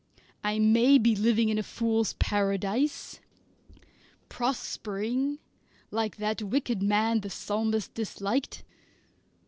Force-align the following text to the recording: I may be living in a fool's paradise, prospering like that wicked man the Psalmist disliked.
I 0.43 0.57
may 0.57 0.97
be 0.97 1.15
living 1.15 1.49
in 1.49 1.59
a 1.59 1.61
fool's 1.61 2.13
paradise, 2.13 3.19
prospering 4.29 5.37
like 5.91 6.15
that 6.17 6.41
wicked 6.41 6.81
man 6.81 7.19
the 7.19 7.29
Psalmist 7.29 7.93
disliked. 7.93 8.63